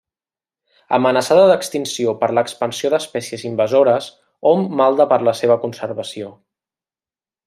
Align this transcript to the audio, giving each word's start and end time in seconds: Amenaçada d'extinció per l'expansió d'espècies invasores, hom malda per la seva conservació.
Amenaçada 0.97 1.43
d'extinció 1.49 2.15
per 2.23 2.29
l'expansió 2.37 2.91
d'espècies 2.93 3.45
invasores, 3.49 4.07
hom 4.53 4.65
malda 4.83 5.07
per 5.13 5.21
la 5.29 5.35
seva 5.45 5.59
conservació. 5.67 6.33